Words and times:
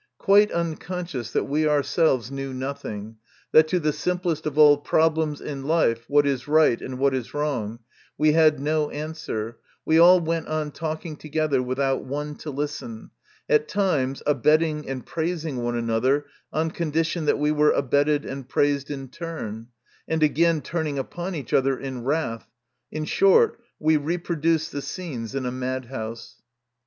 Quite 0.17 0.51
unconscious 0.51 1.29
that 1.31 1.43
we 1.43 1.67
ourselves 1.67 2.31
knew 2.31 2.55
nothing, 2.55 3.17
that 3.51 3.67
to 3.67 3.79
the 3.79 3.93
simplest 3.93 4.47
of 4.47 4.57
all 4.57 4.77
problems 4.77 5.39
in 5.39 5.61
life 5.65 6.05
what 6.07 6.25
is 6.25 6.47
right, 6.47 6.81
and 6.81 6.97
what 6.97 7.13
is 7.13 7.35
wrong 7.35 7.77
we 8.17 8.31
had 8.31 8.59
no 8.59 8.89
answer, 8.89 9.59
we 9.85 9.99
all 9.99 10.19
went 10.19 10.47
on 10.47 10.71
talking 10.71 11.15
together 11.17 11.61
without 11.61 12.03
one 12.03 12.33
to 12.37 12.49
listen, 12.49 13.11
at 13.47 13.67
times 13.67 14.23
abetting 14.25 14.89
and 14.89 15.05
praising 15.05 15.57
one 15.57 15.75
another 15.77 16.25
on 16.51 16.71
condition 16.71 17.25
that 17.25 17.37
we 17.37 17.51
were 17.51 17.69
abetted 17.69 18.25
and 18.25 18.49
praised 18.49 18.89
in 18.89 19.07
turn, 19.07 19.67
and 20.07 20.23
again 20.23 20.61
turning 20.61 20.97
upon 20.97 21.35
each 21.35 21.53
other 21.53 21.77
in 21.79 22.03
wrath 22.03 22.47
in 22.91 23.05
short, 23.05 23.59
we 23.77 23.97
reproduced 23.97 24.71
the 24.71 24.81
scenes 24.81 25.35
in 25.35 25.45
a 25.45 25.51
madhouse. 25.51 26.41